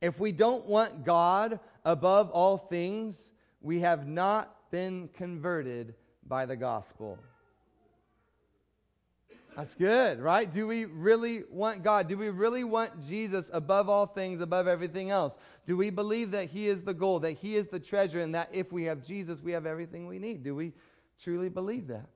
[0.00, 5.94] If we don't want God above all things, we have not been converted
[6.26, 7.18] by the gospel.
[9.56, 10.52] That's good, right?
[10.52, 12.08] Do we really want God?
[12.08, 15.36] Do we really want Jesus above all things, above everything else?
[15.64, 18.48] Do we believe that He is the goal, that He is the treasure, and that
[18.52, 20.42] if we have Jesus, we have everything we need?
[20.42, 20.72] Do we
[21.22, 22.08] truly believe that?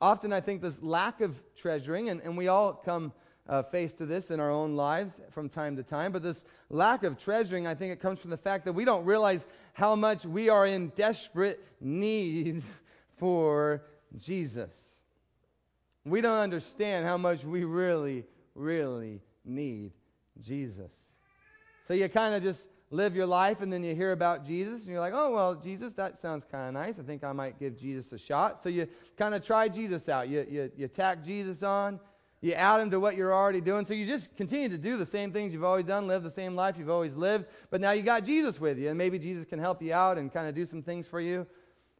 [0.00, 3.12] Often I think this lack of treasuring, and, and we all come
[3.48, 7.02] uh, face to this in our own lives from time to time, but this lack
[7.02, 10.26] of treasuring, I think it comes from the fact that we don't realize how much
[10.26, 12.62] we are in desperate need
[13.18, 13.82] for
[14.16, 14.72] Jesus.
[16.04, 19.92] We don't understand how much we really, really need
[20.40, 20.92] Jesus.
[21.86, 24.92] So you kind of just live your life and then you hear about Jesus and
[24.92, 26.98] you're like, oh, well, Jesus, that sounds kind of nice.
[26.98, 28.62] I think I might give Jesus a shot.
[28.62, 30.28] So you kind of try Jesus out.
[30.28, 32.00] You, you, you tack Jesus on,
[32.40, 33.84] you add him to what you're already doing.
[33.84, 36.54] So you just continue to do the same things you've always done, live the same
[36.54, 37.46] life you've always lived.
[37.70, 40.32] But now you got Jesus with you and maybe Jesus can help you out and
[40.32, 41.46] kind of do some things for you.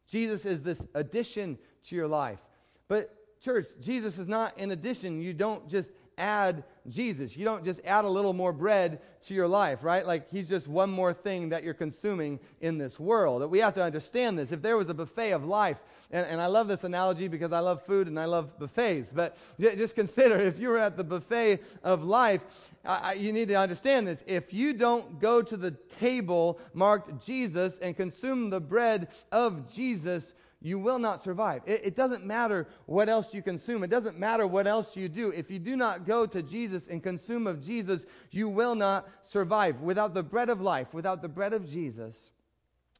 [0.07, 2.39] Jesus is this addition to your life.
[2.87, 5.21] But church, Jesus is not an addition.
[5.21, 7.35] You don't just add Jesus.
[7.37, 10.05] You don't just add a little more bread to your life, right?
[10.05, 13.41] Like he's just one more thing that you're consuming in this world.
[13.41, 14.51] That We have to understand this.
[14.51, 15.79] If there was a buffet of life,
[16.11, 19.37] and, and I love this analogy because I love food and I love buffets, but
[19.59, 22.41] just consider if you were at the buffet of life,
[22.83, 24.23] I, you need to understand this.
[24.25, 30.33] If you don't go to the table marked Jesus and consume the bread of Jesus,
[30.61, 31.61] you will not survive.
[31.65, 35.31] It, it, doesn't matter what else you consume, it doesn't matter what else you do.
[35.31, 39.81] If you do not go to Jesus and consume of Jesus, you will not survive.
[39.81, 42.15] Without the bread of life, without the bread of Jesus,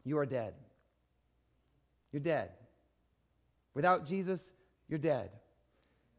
[0.06, 0.54] you are dead.
[2.14, 2.52] You're dead.
[3.74, 4.42] Without Jesus,
[4.88, 5.30] you're dead.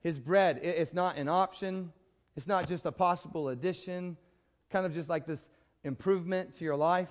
[0.03, 1.93] His bread, it, it's not an option,
[2.37, 4.17] it's not just a possible addition,
[4.71, 5.49] kind of just like this
[5.85, 7.09] improvement to your life.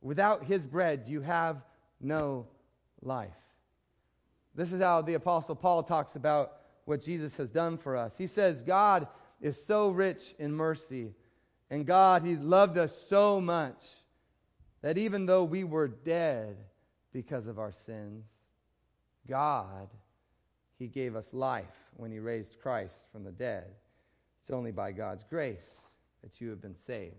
[0.00, 1.62] Without his bread, you have
[2.00, 2.46] no
[3.06, 3.30] life.
[4.54, 6.52] This is how the Apostle Paul talks about
[6.84, 8.16] what Jesus has done for us.
[8.16, 9.06] He says, God
[9.40, 11.14] is so rich in mercy,
[11.70, 13.84] and God, He loved us so much
[14.82, 16.56] that even though we were dead
[17.12, 18.24] because of our sins,
[19.28, 19.88] God,
[20.78, 21.64] He gave us life
[21.96, 23.66] when He raised Christ from the dead.
[24.40, 25.68] It's only by God's grace
[26.22, 27.14] that you have been saved.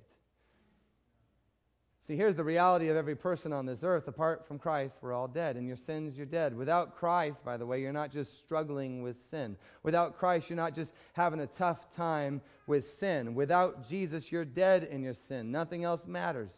[2.08, 4.08] See, here's the reality of every person on this earth.
[4.08, 5.58] Apart from Christ, we're all dead.
[5.58, 6.56] In your sins, you're dead.
[6.56, 9.58] Without Christ, by the way, you're not just struggling with sin.
[9.84, 13.36] Without Christ, you're not just having a tough time with sin.
[13.36, 15.52] Without Jesus, you're dead in your sin.
[15.52, 16.52] Nothing else matters.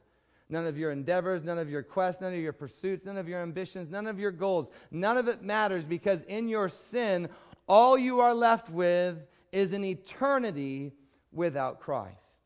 [0.50, 3.42] None of your endeavors, none of your quests, none of your pursuits, none of your
[3.42, 4.68] ambitions, none of your goals.
[4.92, 7.28] None of it matters because in your sin,
[7.68, 9.18] all you are left with
[9.52, 10.92] is an eternity
[11.32, 12.40] without Christ.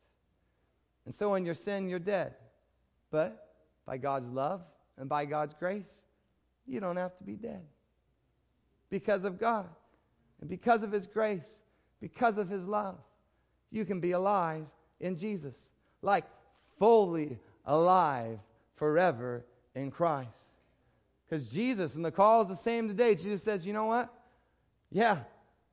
[1.04, 2.34] And so in your sin, you're dead.
[3.14, 3.46] But
[3.86, 4.60] by God's love
[4.98, 5.86] and by God's grace,
[6.66, 7.62] you don't have to be dead.
[8.90, 9.68] Because of God
[10.40, 11.46] and because of His grace,
[12.00, 12.98] because of His love,
[13.70, 14.66] you can be alive
[14.98, 15.54] in Jesus,
[16.02, 16.24] like
[16.80, 18.40] fully alive
[18.74, 19.44] forever
[19.76, 20.48] in Christ.
[21.24, 24.12] Because Jesus, and the call is the same today, Jesus says, you know what?
[24.90, 25.18] Yeah,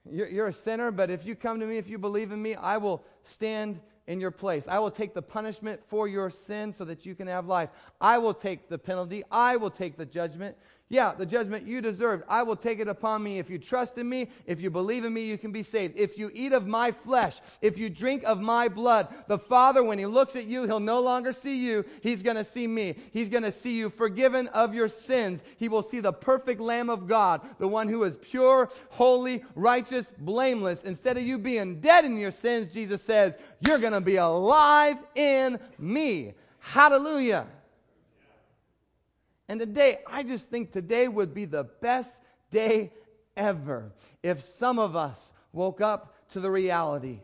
[0.08, 2.54] you're, you're, a sinner, but if you come to me, if you believe in me,
[2.54, 4.68] I will stand in your place.
[4.68, 7.70] I will take the punishment for your sin so that you can have life.
[8.00, 9.24] I will take the penalty.
[9.32, 10.58] I will take the judgment.
[10.91, 13.39] Yeah, the judgment you deserved, I will take it upon me.
[13.39, 15.97] If you trust in me, if you believe in me, you can be saved.
[15.97, 19.97] If you eat of my flesh, if you drink of my blood, the Father, when
[19.97, 21.86] he looks at you, he'll no longer see you.
[22.01, 22.95] He's going to see me.
[23.13, 25.43] He's going to see you forgiven of your sins.
[25.56, 30.12] He will see the perfect Lamb of God, the one who is pure, holy, righteous,
[30.17, 30.84] blameless.
[30.84, 34.97] Instead of you being dead in your sins, Jesus says, you're going to be alive
[35.15, 36.34] in me.
[36.60, 37.47] Hallelujah.
[39.52, 42.94] And today, I just think today would be the best day
[43.36, 43.92] ever
[44.24, 47.20] if some of us woke up to the reality.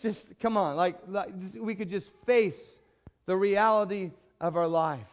[0.00, 1.28] Just come on, like, like
[1.60, 2.80] we could just face
[3.26, 5.10] the reality of our life.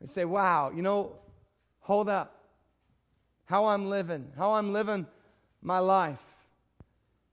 [0.00, 1.12] We say, wow, you know,
[1.78, 2.34] hold up.
[3.44, 5.06] How I'm living, how I'm living
[5.62, 6.18] my life,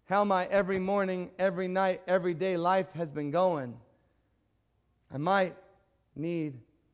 [0.06, 3.76] how my every morning, every night, every day life has been going.
[5.12, 5.56] I might
[6.16, 6.54] need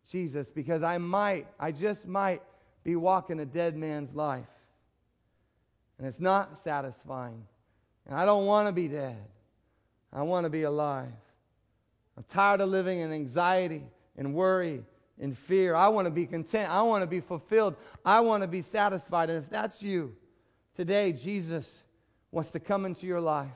[0.09, 2.41] Jesus because I might, I just might
[2.83, 4.45] be walking a dead man's life.
[5.97, 7.43] And it's not satisfying.
[8.07, 9.17] And I don't want to be dead.
[10.11, 11.11] I want to be alive.
[12.17, 13.83] I'm tired of living in anxiety
[14.17, 14.83] and worry
[15.19, 15.75] and fear.
[15.75, 16.69] I want to be content.
[16.69, 17.75] I want to be fulfilled.
[18.03, 19.29] I want to be satisfied.
[19.29, 20.15] And if that's you,
[20.75, 21.83] today, Jesus
[22.31, 23.49] wants to come into your life.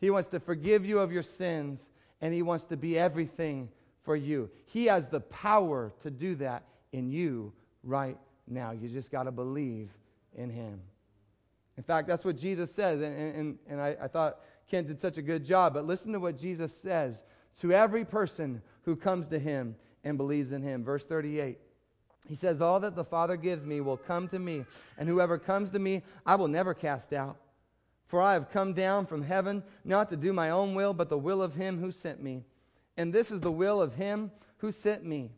[0.00, 1.80] He wants to forgive you of your sins,
[2.20, 3.68] and He wants to be everything
[4.08, 4.48] for you.
[4.64, 7.52] He has the power to do that in you
[7.84, 8.16] right
[8.46, 8.70] now.
[8.70, 9.90] You just got to believe
[10.34, 10.80] in Him.
[11.76, 13.02] In fact, that's what Jesus says.
[13.02, 14.40] And, and, and I, I thought
[14.70, 15.74] Kent did such a good job.
[15.74, 17.22] But listen to what Jesus says
[17.60, 20.82] to every person who comes to him and believes in him.
[20.82, 21.58] Verse 38.
[22.26, 24.64] He says, All that the Father gives me will come to me,
[24.96, 27.36] and whoever comes to me, I will never cast out.
[28.06, 31.18] For I have come down from heaven not to do my own will, but the
[31.18, 32.44] will of him who sent me.
[32.98, 35.30] And this is the will of him who sent me,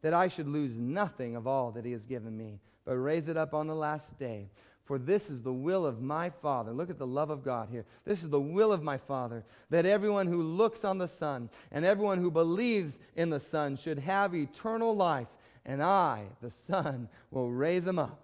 [0.00, 3.36] that I should lose nothing of all that he has given me, but raise it
[3.36, 4.48] up on the last day.
[4.84, 6.72] For this is the will of my Father.
[6.72, 7.84] Look at the love of God here.
[8.04, 11.84] This is the will of my Father, that everyone who looks on the Son and
[11.84, 15.28] everyone who believes in the Son should have eternal life,
[15.66, 18.22] and I, the Son, will raise them up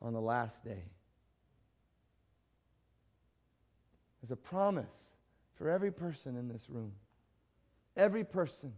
[0.00, 0.84] on the last day.
[4.22, 5.08] There's a promise
[5.56, 6.92] for every person in this room.
[8.00, 8.72] Every person.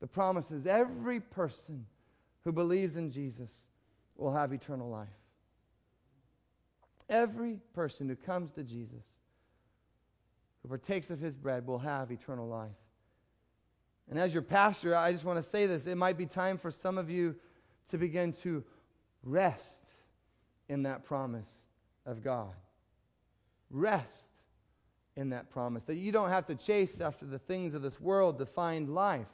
[0.00, 1.84] The promise is every person
[2.44, 3.50] who believes in Jesus
[4.16, 5.08] will have eternal life.
[7.08, 9.02] Every person who comes to Jesus,
[10.62, 12.70] who partakes of his bread, will have eternal life.
[14.08, 15.86] And as your pastor, I just want to say this.
[15.86, 17.34] It might be time for some of you
[17.90, 18.62] to begin to
[19.24, 19.82] rest
[20.68, 21.64] in that promise
[22.06, 22.54] of God.
[23.70, 24.22] Rest
[25.16, 25.84] in that promise.
[25.84, 29.26] That you don't have to chase after the things of this world to find life.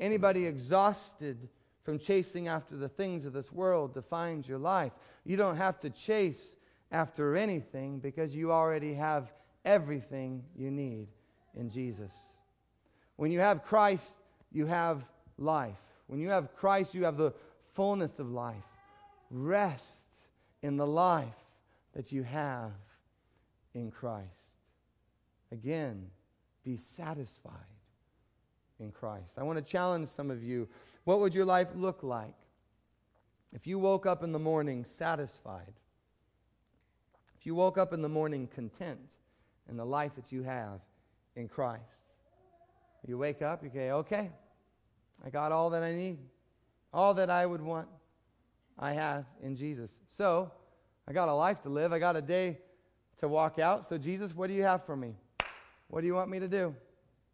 [0.00, 1.48] Anybody exhausted
[1.84, 4.92] from chasing after the things of this world to find your life,
[5.24, 6.56] you don't have to chase
[6.90, 9.32] after anything because you already have
[9.64, 11.08] everything you need
[11.54, 12.12] in Jesus.
[13.16, 14.16] When you have Christ,
[14.52, 15.04] you have
[15.38, 15.76] life.
[16.06, 17.32] When you have Christ, you have the
[17.74, 18.56] fullness of life.
[19.30, 20.06] Rest
[20.62, 21.28] in the life
[21.94, 22.72] that you have
[23.74, 24.51] in Christ.
[25.52, 26.06] Again,
[26.64, 27.52] be satisfied
[28.80, 29.34] in Christ.
[29.36, 30.66] I want to challenge some of you.
[31.04, 32.34] What would your life look like
[33.52, 35.74] if you woke up in the morning satisfied?
[37.38, 38.98] If you woke up in the morning content
[39.68, 40.80] in the life that you have
[41.36, 42.00] in Christ,
[43.06, 44.30] you wake up, you say, okay,
[45.24, 46.18] I got all that I need,
[46.94, 47.88] all that I would want,
[48.78, 49.90] I have in Jesus.
[50.08, 50.50] So,
[51.06, 52.58] I got a life to live, I got a day
[53.18, 53.88] to walk out.
[53.88, 55.16] So, Jesus, what do you have for me?
[55.92, 56.74] What do you want me to do?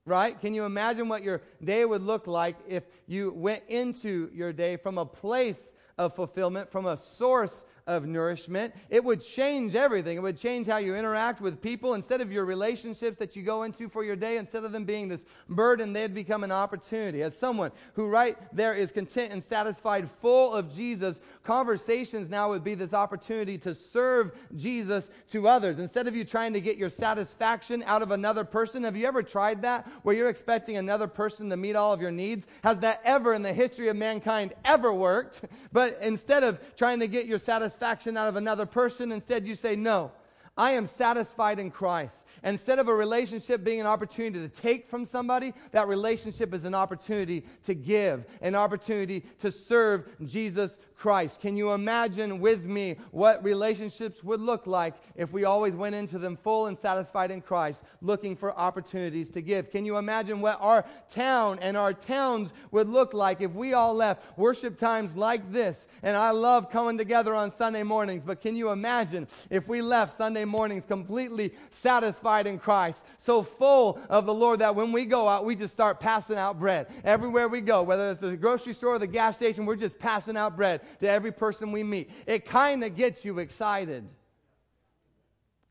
[0.04, 0.38] Right?
[0.40, 4.76] Can you imagine what your day would look like if you went into your day
[4.76, 5.60] from a place
[5.96, 8.74] of fulfillment, from a source of nourishment.
[8.90, 10.18] It would change everything.
[10.18, 11.94] It would change how you interact with people.
[11.94, 15.08] Instead of your relationships that you go into for your day, instead of them being
[15.08, 17.22] this burden, they'd become an opportunity.
[17.22, 22.62] As someone who right there is content and satisfied, full of Jesus, conversations now would
[22.62, 25.78] be this opportunity to serve Jesus to others.
[25.78, 29.22] Instead of you trying to get your satisfaction out of another person, have you ever
[29.22, 32.46] tried that where you're expecting another person to meet all of your needs?
[32.62, 35.40] Has that ever in the history of mankind ever worked?
[35.70, 39.12] But instead of trying to get your satisfaction, out of another person.
[39.12, 40.10] Instead, you say, No,
[40.56, 42.16] I am satisfied in Christ.
[42.44, 46.74] Instead of a relationship being an opportunity to take from somebody, that relationship is an
[46.74, 51.40] opportunity to give, an opportunity to serve Jesus Christ.
[51.40, 56.18] Can you imagine with me what relationships would look like if we always went into
[56.18, 59.70] them full and satisfied in Christ, looking for opportunities to give?
[59.70, 63.94] Can you imagine what our town and our towns would look like if we all
[63.94, 65.86] left worship times like this?
[66.02, 70.16] And I love coming together on Sunday mornings, but can you imagine if we left
[70.16, 75.28] Sunday mornings completely satisfied in Christ, so full of the Lord that when we go
[75.28, 76.88] out, we just start passing out bread.
[77.04, 80.36] Everywhere we go, whether it's the grocery store or the gas station, we're just passing
[80.36, 82.10] out bread to every person we meet.
[82.26, 84.08] It kind of gets you excited.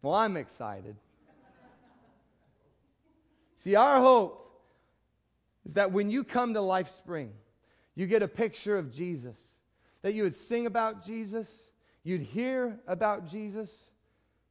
[0.01, 0.95] Well, I'm excited.
[3.57, 4.61] See, our hope
[5.65, 7.31] is that when you come to Life Spring,
[7.95, 9.37] you get a picture of Jesus,
[10.03, 11.49] that you would sing about Jesus,
[12.03, 13.89] you'd hear about Jesus,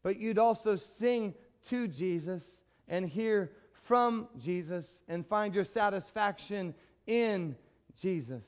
[0.02, 1.32] but you'd also sing
[1.68, 2.44] to Jesus
[2.88, 3.52] and hear
[3.84, 6.74] from Jesus and find your satisfaction
[7.06, 7.56] in
[8.00, 8.44] Jesus.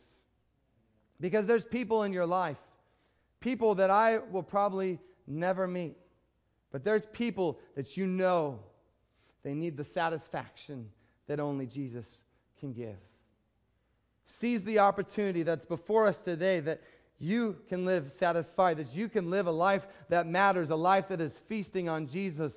[1.20, 2.58] Because there's people in your life,
[3.40, 5.96] people that I will probably never meet,
[6.70, 8.60] but there's people that you know
[9.42, 10.88] they need the satisfaction
[11.26, 12.08] that only Jesus
[12.60, 12.96] can give.
[14.26, 16.82] Seize the opportunity that's before us today that
[17.18, 21.20] you can live satisfied, that you can live a life that matters, a life that
[21.20, 22.54] is feasting on Jesus,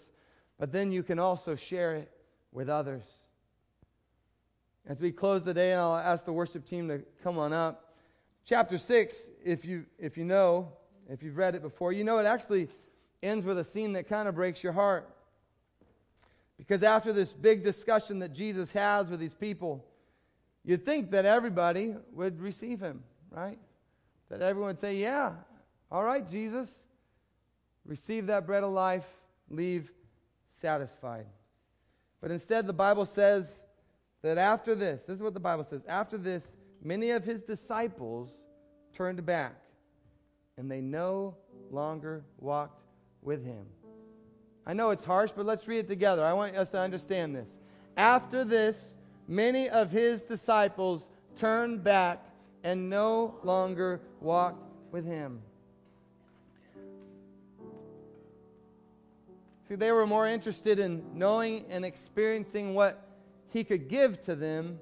[0.60, 2.12] but then you can also share it
[2.52, 3.04] with others.
[4.88, 7.91] As we close the day, and I'll ask the worship team to come on up.
[8.46, 10.72] Chapter 6, if you, if you know,
[11.10, 12.68] if you've read it before, you know it actually
[13.22, 15.10] ends with a scene that kind of breaks your heart.
[16.58, 19.86] Because after this big discussion that Jesus has with these people,
[20.64, 23.58] you'd think that everybody would receive him, right?
[24.30, 25.34] That everyone would say, Yeah,
[25.92, 26.72] all right, Jesus,
[27.86, 29.06] receive that bread of life,
[29.50, 29.92] leave
[30.62, 31.26] satisfied.
[32.22, 33.62] But instead, the Bible says
[34.22, 36.46] that after this, this is what the Bible says after this,
[36.84, 38.30] many of his disciples
[38.94, 39.56] turned back,
[40.58, 41.36] and they no
[41.70, 42.84] longer walked
[43.22, 43.66] with him.
[44.66, 46.24] I know it's harsh, but let's read it together.
[46.24, 47.60] I want us to understand this.
[47.98, 48.96] After this,
[49.28, 52.24] many of his disciples turned back
[52.64, 55.42] and no longer walked with him.
[59.68, 63.08] See, they were more interested in knowing and experiencing what
[63.50, 64.80] he could give to them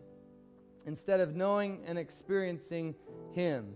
[0.86, 2.96] instead of knowing and experiencing
[3.32, 3.74] him.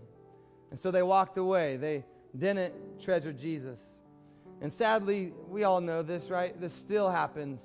[0.71, 1.77] And so they walked away.
[1.77, 2.03] They
[2.37, 3.79] didn't treasure Jesus.
[4.61, 6.59] And sadly, we all know this, right?
[6.59, 7.61] This still happens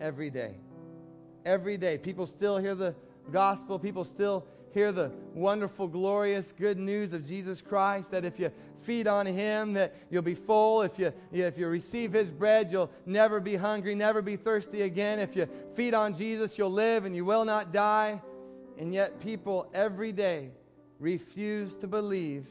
[0.00, 0.56] every day.
[1.44, 1.98] Every day.
[1.98, 2.94] People still hear the
[3.30, 3.78] gospel.
[3.78, 8.50] People still hear the wonderful, glorious, good news of Jesus Christ that if you
[8.82, 12.90] feed on him that you'll be full if you if you receive his bread you'll
[13.06, 17.14] never be hungry never be thirsty again if you feed on Jesus you'll live and
[17.14, 18.20] you will not die
[18.78, 20.50] and yet people every day
[20.98, 22.46] refuse to believe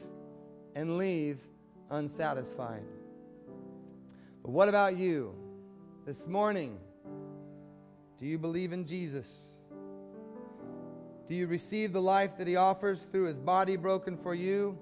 [0.74, 1.38] and leave
[1.90, 2.84] unsatisfied
[4.48, 5.34] but what about you?
[6.06, 6.78] This morning,
[8.18, 9.26] do you believe in Jesus?
[11.26, 14.78] Do you receive the life that he offers through his body broken for you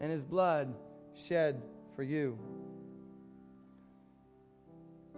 [0.00, 0.72] and his blood
[1.14, 1.60] shed
[1.94, 2.38] for you?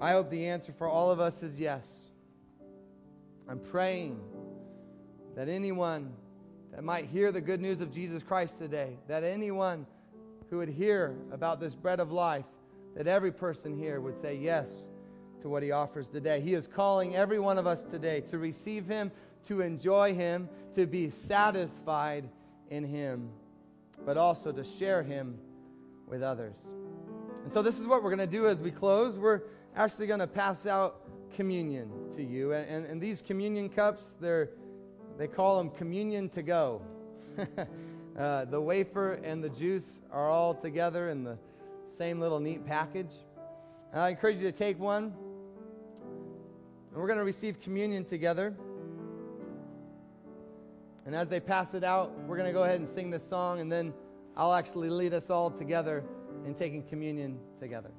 [0.01, 2.11] I hope the answer for all of us is yes.
[3.49, 4.19] I'm praying
[5.37, 6.13] that anyone
[6.73, 9.87] that might hear the good news of Jesus Christ today, that anyone
[10.51, 12.45] who would hear about this bread of life
[12.95, 14.91] that every person here would say yes
[15.41, 16.41] to what he offers today.
[16.41, 19.11] He is calling every one of us today to receive him,
[19.47, 22.29] to enjoy him, to be satisfied
[22.71, 23.31] in him,
[24.05, 25.39] but also to share him
[26.07, 26.55] with others.
[27.45, 29.17] And so, this is what we're going to do as we close.
[29.17, 29.43] We're
[29.75, 32.53] actually going to pass out communion to you.
[32.53, 34.51] And, and, and these communion cups, they're,
[35.19, 36.83] they call them communion to go.
[38.19, 41.39] uh, the wafer and the juice are all together in the
[41.97, 43.13] same little neat package.
[43.93, 45.13] And I encourage you to take one.
[46.91, 48.55] And we're going to receive communion together.
[51.05, 53.61] And as they pass it out, we're going to go ahead and sing this song,
[53.61, 53.93] and then
[54.37, 56.05] I'll actually lead us all together
[56.47, 57.91] in taking communion together.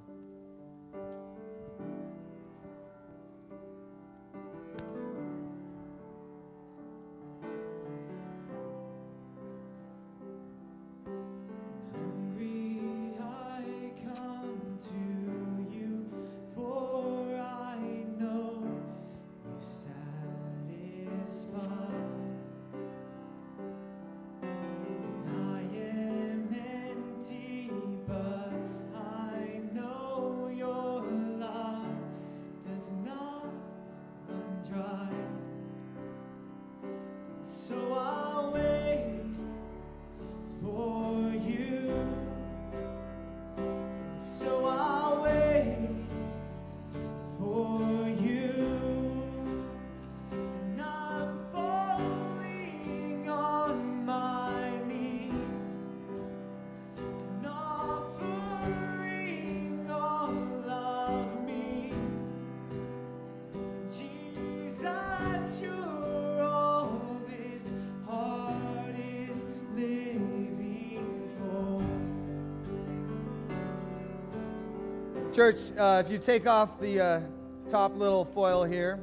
[75.33, 77.19] Church, uh, if you take off the uh,
[77.67, 78.99] top little foil here,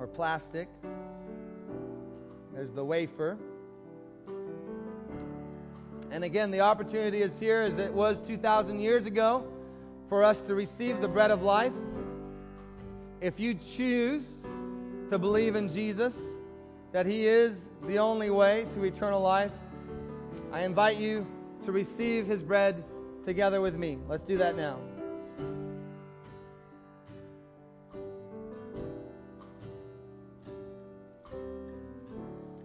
[0.00, 0.68] or plastic,
[2.52, 3.38] there's the wafer.
[6.10, 9.46] And again, the opportunity is here as it was 2,000 years ago
[10.08, 11.72] for us to receive the bread of life.
[13.20, 14.24] If you choose
[15.10, 16.16] to believe in Jesus,
[16.90, 19.52] that He is the only way to eternal life,
[20.52, 21.24] I invite you
[21.64, 22.82] to receive His bread
[23.24, 23.98] together with me.
[24.08, 24.80] Let's do that now.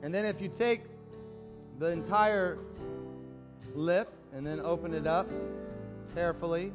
[0.10, 0.82] And then if you take
[1.78, 2.58] the entire
[3.76, 5.30] lip and then open it up
[6.16, 6.74] carefully.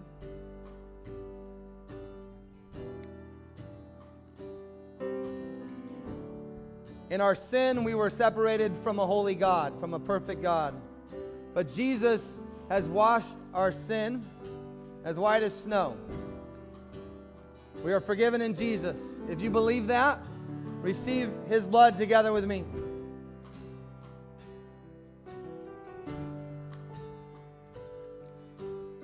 [7.11, 10.72] In our sin, we were separated from a holy God, from a perfect God.
[11.55, 12.22] But Jesus
[12.68, 14.24] has washed our sin
[15.05, 15.97] as white as snow.
[17.82, 19.01] We are forgiven in Jesus.
[19.28, 20.20] If you believe that,
[20.82, 22.62] receive his blood together with me.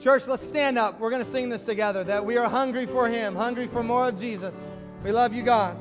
[0.00, 0.98] Church, let's stand up.
[0.98, 4.08] We're going to sing this together that we are hungry for him, hungry for more
[4.08, 4.54] of Jesus.
[5.04, 5.76] We love you, God.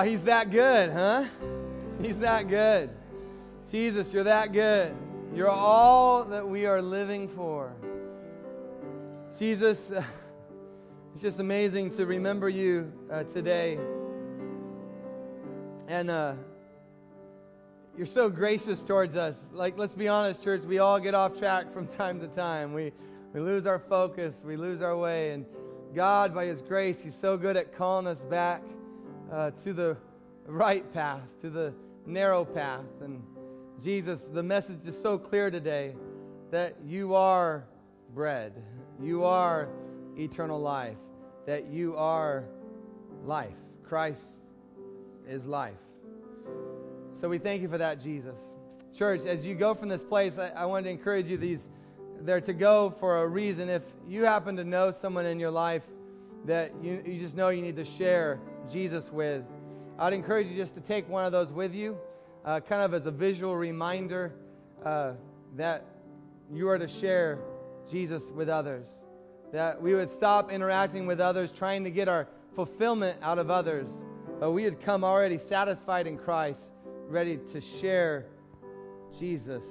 [0.00, 1.26] Oh, he's that good, huh?
[2.00, 2.88] He's that good.
[3.70, 4.96] Jesus, you're that good.
[5.34, 7.74] You're all that we are living for.
[9.38, 9.90] Jesus,
[11.12, 13.78] it's just amazing to remember you uh, today.
[15.86, 16.32] And uh,
[17.94, 19.38] you're so gracious towards us.
[19.52, 22.72] Like, let's be honest, church, we all get off track from time to time.
[22.72, 22.92] We,
[23.34, 25.32] we lose our focus, we lose our way.
[25.32, 25.44] And
[25.94, 28.62] God, by His grace, He's so good at calling us back
[29.32, 29.96] uh, to the
[30.46, 31.74] right path, to the
[32.06, 32.84] narrow path.
[33.02, 33.22] And
[33.82, 35.94] Jesus, the message is so clear today
[36.50, 37.64] that you are
[38.14, 38.52] bread,
[39.00, 39.68] you are
[40.16, 40.96] eternal life,
[41.46, 42.44] that you are
[43.24, 43.54] life.
[43.84, 44.24] Christ
[45.28, 45.74] is life.
[47.20, 48.38] So we thank you for that, Jesus.
[48.96, 51.68] Church, as you go from this place, I, I wanted to encourage you these
[52.22, 53.68] they're to go for a reason.
[53.68, 55.82] If you happen to know someone in your life
[56.44, 58.38] that you, you just know you need to share
[58.70, 59.44] Jesus with,
[59.98, 61.98] I'd encourage you just to take one of those with you,
[62.44, 64.32] uh, kind of as a visual reminder
[64.84, 65.12] uh,
[65.56, 65.84] that
[66.52, 67.38] you are to share
[67.90, 68.86] Jesus with others.
[69.52, 73.88] That we would stop interacting with others, trying to get our fulfillment out of others,
[74.38, 76.60] but we would come already satisfied in Christ,
[77.08, 78.26] ready to share
[79.18, 79.64] Jesus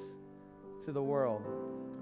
[0.86, 1.42] to the world.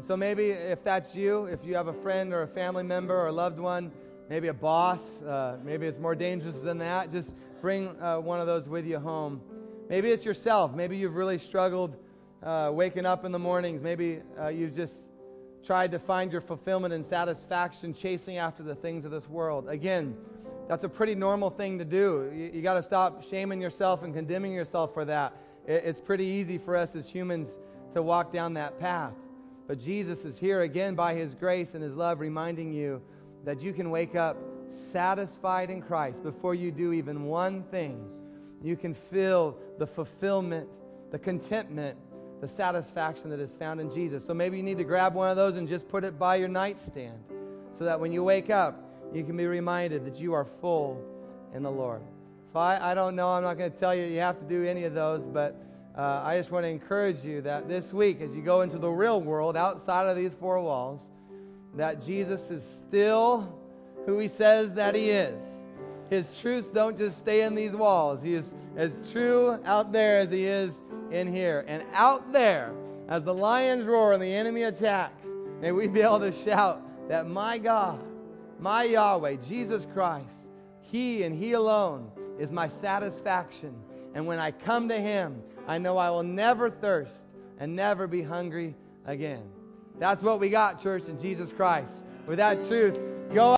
[0.01, 3.27] So maybe if that's you, if you have a friend or a family member or
[3.27, 3.91] a loved one,
[4.29, 8.47] maybe a boss, uh, maybe it's more dangerous than that, just bring uh, one of
[8.47, 9.41] those with you home.
[9.89, 10.73] Maybe it's yourself.
[10.75, 11.95] Maybe you've really struggled
[12.43, 13.81] uh, waking up in the mornings.
[13.81, 15.03] Maybe uh, you've just
[15.63, 19.67] tried to find your fulfillment and satisfaction chasing after the things of this world.
[19.69, 20.15] Again,
[20.67, 22.31] that's a pretty normal thing to do.
[22.35, 25.33] You, you got to stop shaming yourself and condemning yourself for that.
[25.65, 27.49] It, it's pretty easy for us as humans
[27.93, 29.13] to walk down that path.
[29.67, 33.01] But Jesus is here again by his grace and his love, reminding you
[33.45, 34.37] that you can wake up
[34.69, 38.05] satisfied in Christ before you do even one thing.
[38.63, 40.67] You can feel the fulfillment,
[41.11, 41.97] the contentment,
[42.41, 44.25] the satisfaction that is found in Jesus.
[44.25, 46.47] So maybe you need to grab one of those and just put it by your
[46.47, 47.17] nightstand
[47.77, 48.83] so that when you wake up,
[49.13, 51.01] you can be reminded that you are full
[51.53, 52.01] in the Lord.
[52.53, 54.65] So I, I don't know, I'm not going to tell you you have to do
[54.65, 55.55] any of those, but
[55.97, 58.89] uh, I just want to encourage you that this week, as you go into the
[58.89, 61.01] real world outside of these four walls,
[61.77, 63.55] that Jesus is still
[64.05, 65.43] who he says that he is.
[66.09, 68.21] His truths don't just stay in these walls.
[68.21, 70.73] He is as true out there as he is
[71.11, 71.65] in here.
[71.67, 72.73] And out there,
[73.07, 75.25] as the lions roar and the enemy attacks,
[75.61, 77.99] may we be able to shout that my God,
[78.59, 80.47] my Yahweh, Jesus Christ,
[80.81, 83.73] He and He alone is my satisfaction.
[84.13, 87.13] And when I come to Him, I know I will never thirst
[87.59, 88.75] and never be hungry
[89.05, 89.43] again.
[89.99, 92.03] That's what we got, church, in Jesus Christ.
[92.27, 92.97] With that truth,
[93.33, 93.55] go